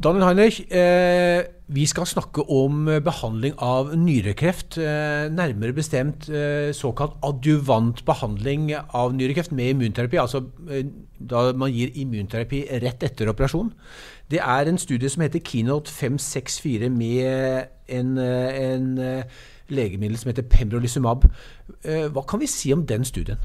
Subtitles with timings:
[0.00, 4.78] Daniel Heinrich, eh, vi skal snakke om behandling av nyrekreft.
[4.78, 10.16] Eh, nærmere bestemt eh, såkalt adjuvant behandling av nyrekreft med immunterapi.
[10.16, 10.40] Altså
[10.70, 10.86] eh,
[11.20, 13.74] da man gir immunterapi rett etter operasjon.
[14.30, 20.32] Det er en studie som heter Keynote 564 med en, eh, en eh, legemiddel som
[20.32, 21.28] heter Pembrolizumab.
[21.84, 23.38] hva kan vi si om den studien?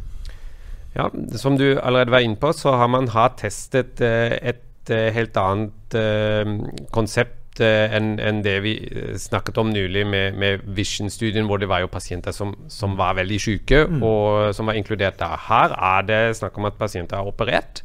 [0.95, 5.95] Ja, Som du allerede var inne på, så har man har testet et helt annet
[5.97, 6.51] eh,
[6.93, 11.69] konsept eh, enn en det vi eh, snakket om nylig med, med Vision-studien, hvor det
[11.71, 14.03] var jo pasienter som, som var veldig syke, mm.
[14.03, 15.37] og som var inkludert der.
[15.47, 17.83] Her er det snakk om at pasienter er operert,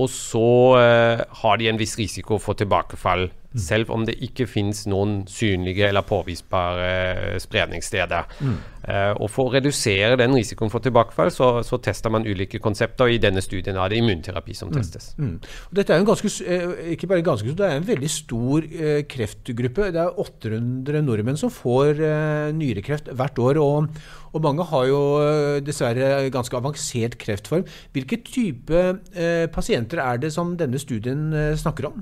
[0.00, 0.48] og så
[0.80, 3.26] uh, har de en viss risiko for tilbakefall
[3.58, 8.36] selv om det ikke finnes noen synlige eller påvisbare eh, spredningssteder.
[8.40, 8.60] Mm.
[8.82, 13.06] Uh, og For å redusere den risikoen for tilbakefall, så, så, tester man ulike konsepter.
[13.06, 14.74] og I denne studien er det immunterapi som mm.
[14.74, 15.12] testes.
[15.22, 15.36] Mm.
[15.78, 19.92] Dette er en ganske, eh, ikke bare ganske, det er en veldig stor uh, kreftgruppe.
[19.94, 23.62] Det er 800 nordmenn som får uh, nyrekreft hvert år.
[23.62, 25.00] og, og mange har jo
[25.60, 27.66] dessverre ganske avansert kreftform.
[27.92, 28.80] Hvilke type
[29.52, 31.26] pasienter er det som denne studien
[31.60, 31.98] snakker om?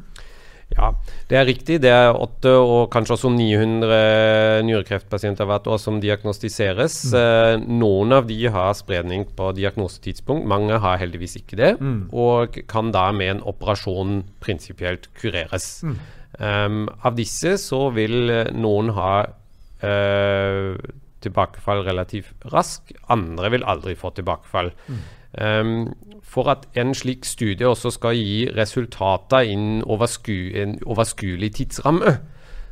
[0.77, 0.93] Ja,
[1.31, 1.81] det er riktig.
[1.83, 7.01] Det er 8 og kanskje også 900 nyrekreftpasienter hvert år som diagnostiseres.
[7.11, 7.17] Mm.
[7.21, 11.73] Eh, noen av de har spredning på diagnosetidspunkt, mange har heldigvis ikke det.
[11.83, 12.01] Mm.
[12.15, 15.81] Og kan da med en operasjon prinsipielt kureres.
[15.83, 15.98] Mm.
[16.41, 20.75] Um, av disse så vil noen ha uh,
[21.21, 24.71] tilbakefall relativt raskt, andre vil aldri få tilbakefall.
[24.87, 25.03] Um,
[25.34, 32.19] for at en slik studie også skal gi resultater innen oversku, en overskuelig tidsramme,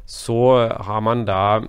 [0.07, 1.61] så har man da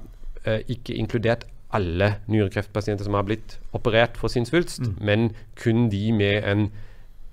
[0.45, 4.95] eh, ikke inkludert alle nyrekreftpasienter som har blitt operert for sin svulst, mm.
[5.06, 5.30] men
[5.60, 6.70] kun de med en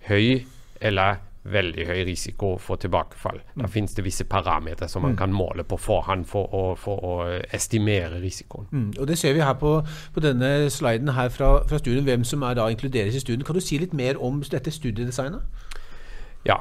[0.09, 0.45] høy
[0.81, 3.41] eller veldig høy risiko for tilbakefall.
[3.55, 3.63] Mm.
[3.63, 5.19] Da finnes det visse parametere som man mm.
[5.21, 7.15] kan måle på forhånd for å, for å
[7.55, 8.69] estimere risikoen.
[8.73, 8.89] Mm.
[9.01, 9.79] Og Det ser vi her på,
[10.15, 13.45] på denne sliden her fra, fra, studien, hvem som er da inkluderes i studien.
[13.47, 15.43] Kan du si litt mer om dette studiedesignet?
[16.47, 16.57] Ja,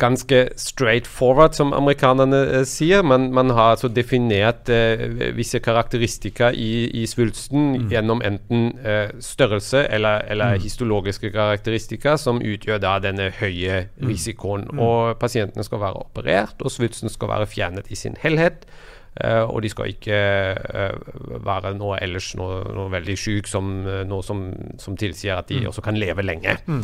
[0.00, 3.02] ganske straightforward, som amerikanerne uh, sier.
[3.02, 5.04] Man, man, har altså definert eh,
[5.36, 7.90] visse karakteristika i, i, svulsten mm.
[7.92, 10.64] gjennom enten eh, størrelse eller, eller mm.
[10.64, 14.08] histologiske karakteristika som utgjør da denne høye mm.
[14.08, 14.66] risikoen.
[14.72, 14.80] Mm.
[14.80, 18.66] Og pasientene skal være operert, og svulsten skal være fjernet i sin helhet.
[19.14, 20.16] Uh, og de skal ikke
[20.58, 23.68] uh, være noe ellers noe, noe veldig syk, som,
[24.10, 24.48] noe som,
[24.82, 25.68] som, tilsier at de mm.
[25.70, 26.56] også kan leve lenge.
[26.66, 26.82] Mm.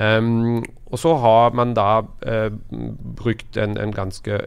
[0.00, 2.50] Um, og så har man da uh,
[3.16, 4.42] brukt en, en, ganske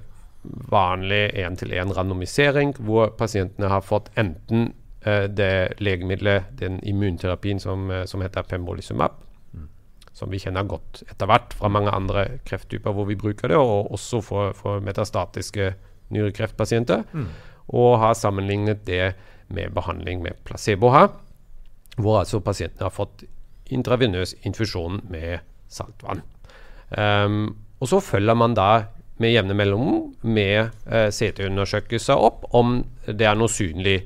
[0.70, 4.70] vanlig én-til-én randomisering, hvor pasientene har fått enten
[5.08, 9.18] uh, det legemiddelet, den immunterapien som, uh, som heter pembrolizumab,
[9.54, 9.66] mm.
[10.14, 13.90] som vi kjenner godt etter hvert fra mange andre krefttyper hvor vi bruker det, og
[13.98, 15.74] også for, for metastatiske
[16.14, 17.28] nyrekreftpasienter, mm.
[17.74, 19.16] og har sammenlignet det
[19.50, 21.10] med behandling med placebo her,
[21.98, 23.26] hvor altså pasientene har fått
[23.76, 26.24] intravenøs infusjon med saltvann.
[26.98, 28.70] Um, og så følger man da
[29.20, 34.00] med jevne mellomrom med uh, eh, CT-undersøkelser opp om det er noe synlig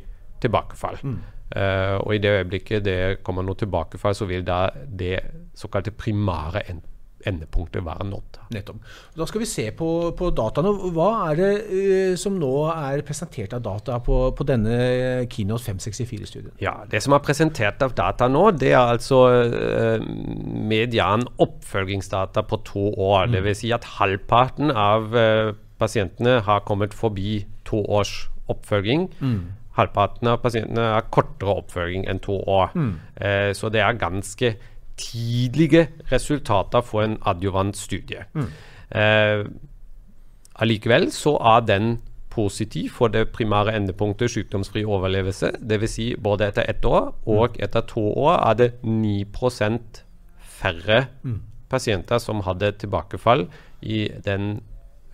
[0.44, 1.00] tilbakefall.
[1.04, 1.20] Mm.
[1.54, 5.20] Uh, og i det øyeblikket det kommer noe tilbakefall, så vil da det
[5.58, 6.93] såkalte primære ende
[7.30, 8.40] endepunktet være nådd.
[8.54, 8.82] Nettopp.
[9.18, 10.74] Da skal vi se på, på dataene.
[10.96, 14.78] Hva er det uh, som nå er presentert av data på, på denne
[15.32, 16.54] Keynote 564-studien?
[16.64, 20.04] Ja, Det som er presentert av data nå, det er altså uh,
[20.74, 23.28] median oppfølgingsdata på to år.
[23.30, 23.38] Mm.
[23.38, 23.64] Dvs.
[23.64, 29.08] Si at halvparten av uh, pasientene har kommet forbi to års oppfølging.
[29.24, 29.44] Mm.
[29.74, 32.76] Halvparten av pasientene har kortere oppfølging enn to år.
[32.78, 32.92] Mm.
[33.58, 34.52] så det er ganske
[34.98, 38.26] tidlige resultater for en adjuvant studie.
[38.34, 38.50] Mm.
[39.00, 39.46] Eh,
[40.56, 42.02] allikevel så er den
[42.34, 45.52] positiv for det primære endepunktet sykdomsfri overlevelse.
[45.70, 45.90] Dvs.
[45.90, 47.64] Si både etter ett år og mm.
[47.64, 50.04] etter to år er det 9%
[50.40, 51.42] færre mm.
[51.70, 53.48] pasienter som hadde tilbakefall
[53.82, 54.62] i den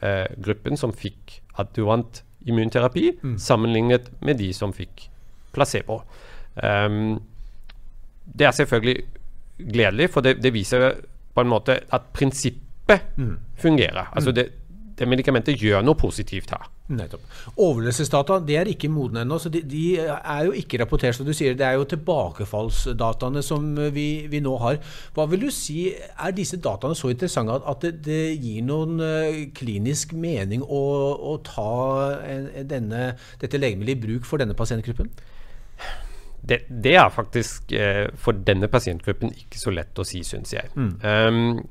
[0.01, 3.37] eh, gruppen som fikk adjuvant immunterapi, mm.
[3.37, 5.09] sammenlignet med de som fikk
[5.51, 6.01] placebo.
[6.63, 7.19] Um,
[8.37, 9.03] det er selvfølgelig
[9.59, 10.91] gledelig, for det, det, viser
[11.35, 13.35] på en måte at prinsippet mm.
[13.59, 14.09] fungerer.
[14.15, 14.35] Altså mm.
[14.35, 14.49] det,
[14.99, 16.67] det medikamentet gjør noe positivt her.
[16.89, 17.21] Nettopp.
[17.61, 21.15] Overlevelsesdata det er ikke modne ennå, så de, de, er jo ikke rapportert.
[21.15, 24.79] som du sier, Det er jo tilbakefallsdataene som vi, vi, nå har.
[25.13, 29.39] Hva vil du si, Er disse dataene så interessante at det, det gir noen uh,
[29.55, 30.83] klinisk mening å,
[31.31, 31.71] å ta
[32.25, 35.13] en, denne, dette legemiddelet i bruk for denne pasientgruppen?
[36.41, 40.71] Det, det, er faktisk eh, for denne pasientgruppen ikke så lett å si, syns jeg.
[40.75, 40.91] Mm.
[41.03, 41.61] Um,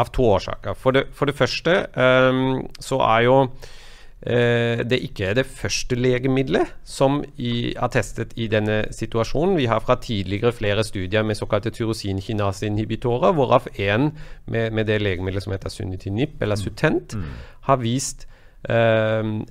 [0.00, 0.76] av to årsaker.
[0.78, 6.72] For det, for det første um, så er jo uh, det ikke det første legemiddelet
[6.88, 9.58] som i, er testet i denne situasjonen.
[9.60, 14.12] Vi har fra tidligere flere studier med såkalte tyrosinkinaseinhibitorer, hvorav én
[14.46, 16.62] med, med, det legemiddelet som heter Sunitinib, eller mm.
[16.62, 17.28] Sutent, mm.
[17.68, 18.28] har vist
[18.70, 19.42] um,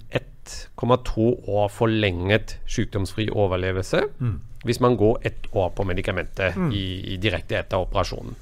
[0.47, 4.35] 1,2 år forlenget sykdomsfri overlevelse mm.
[4.65, 6.71] hvis man går ett år på medikamentet mm.
[6.71, 8.35] i, i direkte etter operasjonen.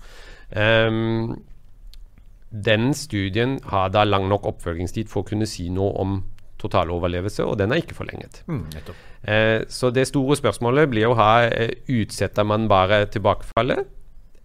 [0.50, 1.38] Um,
[2.50, 6.20] den studien har da lang nok oppfølgingstid for å kunne si noe om
[6.60, 8.42] totaloverlevelse, og den er ikke forlenget.
[8.50, 13.86] Mm, uh, så det store spørsmålet blir jo her eh, utsetter man bare tilbakefallet,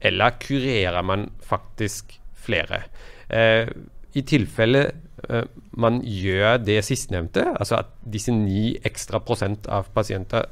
[0.05, 2.85] eller kurerer man faktisk flere?
[3.29, 3.67] Eh,
[4.15, 4.85] I tilfelle
[5.29, 5.45] uh,
[5.81, 10.47] man gjør det sistnevnte, altså at disse ni ekstra prosent av pasienter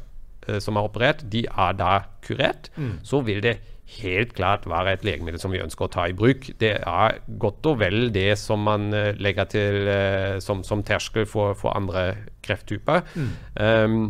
[0.49, 2.99] uh, som er operert, de er da kurert, mm.
[3.07, 3.59] så vil det
[4.01, 6.49] helt klart være et legemiddel som vi ønsker å ta i bruk.
[6.61, 11.27] Det er godt og vel det som man uh, legger til uh, som, som, terskel
[11.29, 12.07] for, for andre
[12.45, 13.05] krefttyper.
[13.15, 13.31] Mm.
[13.61, 14.01] Um,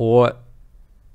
[0.00, 0.32] og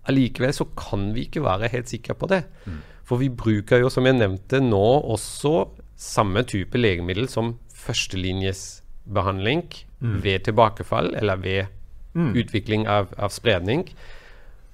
[0.09, 2.43] allikevel så kan vi ikke være helt sikre på det.
[2.65, 2.79] Mm.
[3.09, 4.85] For vi bruker jo, som jeg nevnte, nå
[5.15, 5.53] også
[5.99, 9.65] samme type legemiddel som førstelinjesbehandling
[9.99, 10.19] mm.
[10.23, 11.65] ved tilbakefall eller ved
[12.13, 12.31] mm.
[12.39, 13.87] utvikling av, av spredning.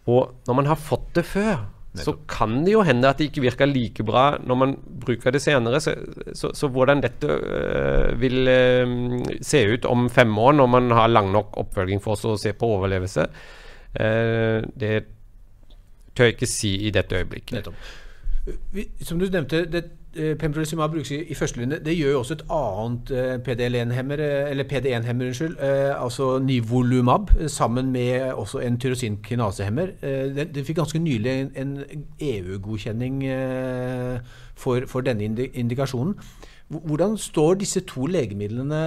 [0.06, 3.46] Og når man har fått det før, så kan det jo hende at det ikke
[3.46, 4.76] virker like bra når man
[5.06, 5.80] bruker det senere.
[5.82, 5.96] Så,
[6.36, 11.08] så, så hvordan dette øh, vil øh, se ut om fem år, når man har
[11.08, 13.28] lang nok oppfølging for oss å se på overlevelse,
[14.00, 14.96] øh, det
[16.16, 17.62] tør jeg ikke si i dette øyeblikket.
[17.62, 17.94] Nettopp.
[19.02, 19.88] Som du nevnte, det
[20.40, 21.80] pembrolizumab brukes i, førstelinje.
[21.86, 27.92] Det gjør jo også et annet eh, PD1-hemmer, eh, eller PD1-hemmer, unnskyld, altså nivolumab, sammen
[27.92, 29.88] med også en tyrosinkinasehemmer.
[30.56, 33.24] Det, fikk ganske nylig en, en EU-godkjenning
[34.56, 36.16] for, for, denne indikasjonen.
[36.68, 38.82] Hvordan står disse to legemidlene,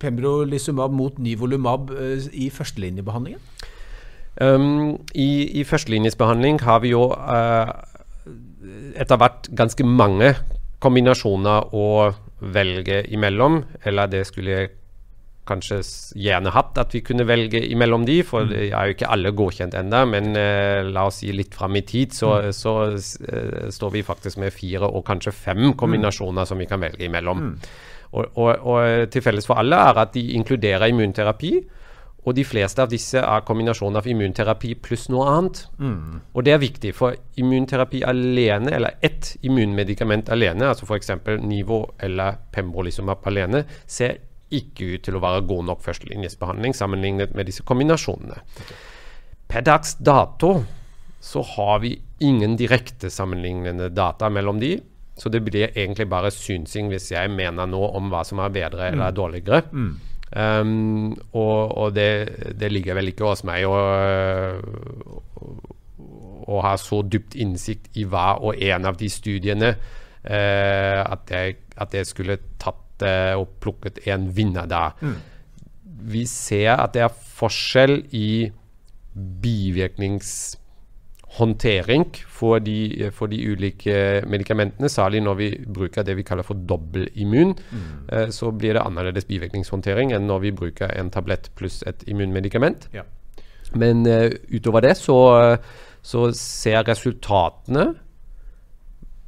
[0.00, 1.90] pembrolizumab mot nivolumab,
[2.32, 3.40] i førstelinjebehandlingen?
[4.42, 7.68] Um, I i førstelinjesbehandling har vi jo uh,
[8.94, 10.34] etter hvert ganske mange
[10.84, 11.88] kombinasjoner å
[12.54, 13.62] velge imellom.
[13.84, 14.72] Eller det skulle jeg
[15.48, 15.82] kanskje
[16.16, 18.52] gjerne hatt at vi kunne velge imellom de, for mm.
[18.52, 20.02] det er jo ikke alle godkjent ennå.
[20.12, 22.52] Men uh, la oss si litt fram i tid, så, mm.
[22.56, 25.74] så uh, står vi faktisk med fire og kanskje fem mm.
[25.80, 26.50] kombinasjoner mm.
[26.50, 27.48] som vi kan velge imellom.
[27.48, 27.54] Mm.
[28.14, 31.56] Og, og, og til felles for alle er at de inkluderer immunterapi.
[32.24, 35.64] Og de fleste av disse er kombinasjonen av immunterapi pluss noe annet.
[35.78, 36.20] Mm.
[36.32, 41.12] Og det er viktig, for immunterapi alene, eller ett immunmedikament alene, altså f.eks.
[41.44, 44.16] Nivo eller Pembrolizumab alene, ser
[44.54, 48.40] ikke ut til å være god nok førstelinjesbehandling sammenlignet med disse kombinasjonene.
[49.50, 50.56] Per dags dato
[51.24, 51.94] så har vi
[52.24, 54.76] ingen direkte sammenlignende data mellom de.
[55.16, 58.88] Så det blir egentlig bare synsing hvis jeg mener noe om hva som er bedre
[58.90, 59.16] eller mm.
[59.16, 59.62] dårligere.
[59.70, 59.92] Mm.
[60.34, 63.76] Um, og, og det, det, ligger vel ikke hos meg å,
[66.42, 71.60] å, ha så dypt innsikt i hva og en av de studiene uh, at, jeg,
[71.78, 74.88] at, jeg, skulle tatt uh, og plukket en vinner da.
[74.98, 75.14] Mm.
[76.10, 78.50] Vi ser at det er forskjell i
[79.14, 80.34] bivirknings
[81.34, 86.54] håndtering for de, for de, ulike medikamentene, særlig når vi bruker det vi kaller for
[86.54, 87.88] dobbeltimmun, mm.
[88.12, 92.88] eh, så blir det annerledes bivirkningshåndtering enn når vi bruker en tablett pluss et immunmedikament.
[92.94, 93.02] Ja.
[93.74, 95.18] Men eh, utover det så,
[96.02, 97.88] så, ser resultatene,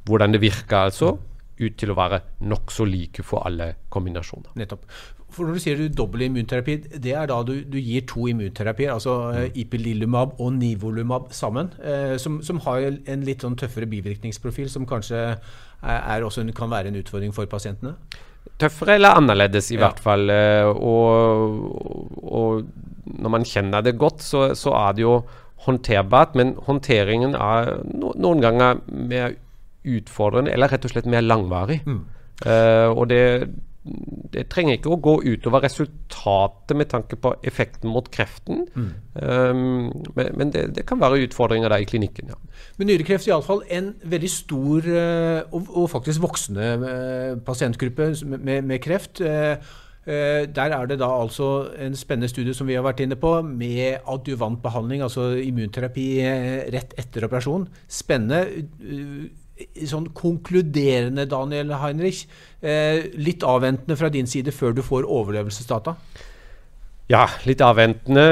[0.07, 1.17] hvordan det virker altså,
[1.59, 4.53] ut til å være nokså like for alle kombinasjoner.
[4.59, 4.85] Nettopp.
[5.33, 8.93] For Når du sier du dobbel immunterapi, det er da du, du gir to immunterapier,
[8.93, 9.39] altså mm.
[9.41, 14.87] Eh, ipilimumab og nivolumab sammen, eh, som, som, har en litt sånn tøffere bivirkningsprofil, som
[14.87, 15.35] kanskje er,
[15.83, 17.97] er også, kan være en utfordring for pasientene?
[18.57, 19.83] Tøffere eller annerledes, i ja.
[19.83, 20.31] hvert fall.
[20.31, 22.63] Eh, og, og,
[23.17, 25.17] når man kjenner det godt, så, så, er det jo
[25.67, 29.35] håndterbart, men håndteringen er no, noen ganger mer
[29.87, 31.81] utfordrende, eller rett og slett mer langvarig.
[31.87, 32.03] Mm.
[32.45, 33.21] Uh, og det,
[34.33, 38.65] det trenger ikke å gå utover resultatet med tanke på effekten mot kreften.
[38.75, 38.91] Mm.
[39.15, 42.29] Um, men, men det, det, kan være utfordringer der i klinikken.
[42.33, 42.37] ja.
[42.77, 48.79] Men nyrekreft er iallfall en veldig stor uh, og, og, faktisk voksende pasientgruppe med, med
[48.83, 49.23] kreft.
[50.07, 54.05] Der er det da altså en spennende studie som vi har vært inne på, med
[54.07, 56.05] adjuvant behandling, altså immunterapi
[56.71, 57.65] rett etter operasjon.
[57.91, 58.45] Spennende
[59.89, 62.25] sånn konkluderende, Daniel Heinrich,
[62.61, 65.95] eh, litt avventende fra din side før du får overlevelsesdata?
[67.07, 68.23] Ja, litt avventende.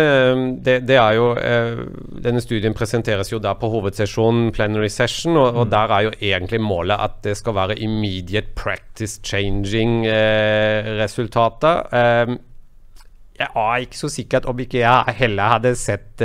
[0.60, 1.78] Det, det, er jo eh,
[2.24, 5.72] Denne studien presenteres jo der på hovedsesjonen, plenary session, og, og, mm.
[5.72, 11.88] der er jo egentlig målet at det skal være immediate practice changing eh, resultater.
[11.88, 12.36] Eh,
[13.40, 16.22] jeg er ikke så sikkert om ikke jeg heller hadde sett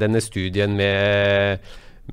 [0.00, 1.58] denne studien med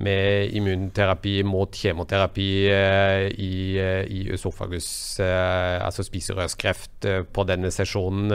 [0.02, 4.88] med immunterapi mot kjemoterapi eh, i, eh, i øsofagus,
[5.22, 8.32] eh, altså spiserørskreft, på denne sesjonen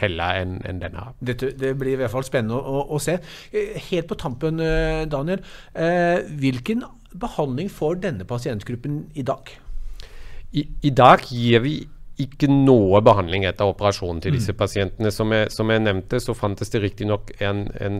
[0.00, 1.06] heller enn en denne.
[1.20, 3.18] Dette, det blir i hvert fall spennende å, å, se.
[3.90, 4.62] Helt på tampen,
[5.12, 5.42] Daniel.
[6.40, 6.84] hvilken
[7.20, 9.52] behandling får denne pasientgruppen i dag?
[10.54, 11.76] I, i dag gir vi
[12.22, 14.58] ikke noe behandling etter operasjonen til disse mm.
[14.58, 15.10] pasientene.
[15.14, 17.98] Som jeg, som jeg, nevnte, så fantes det riktignok en, en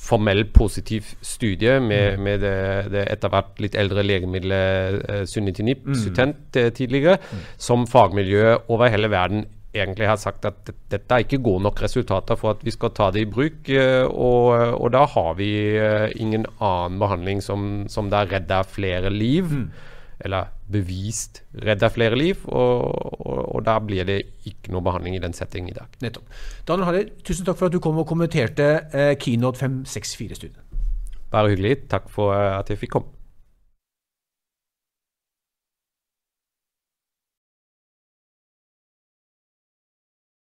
[0.00, 2.22] formell positiv studie med, mm.
[2.22, 2.56] med det,
[2.92, 5.98] det, etter hvert litt eldre legemiddelet uh, Sunitinib, mm.
[5.98, 7.44] Sutent, uh, tidligere, mm.
[7.68, 12.38] som fagmiljøet over hele verden egentlig har sagt at dette er ikke gode nok resultater
[12.40, 13.58] for at vi skal ta det i bruk.
[13.68, 14.46] Uh, og,
[14.78, 15.50] og, da har vi
[16.16, 19.52] ingen annen behandling som, som da redder flere liv.
[19.52, 19.92] Mm
[20.24, 22.44] eller bevist redda flere liv.
[22.46, 22.86] Og,
[23.20, 25.98] og, og, da blir det ikke noe behandling i den settingen i dag.
[26.04, 26.30] Nettopp.
[26.68, 30.62] Daniel Harry, tusen takk for at du kom og kommenterte eh, Keynote 564-studien.
[31.32, 31.82] Bare hyggelig.
[31.92, 33.15] Takk for at jeg fikk komme.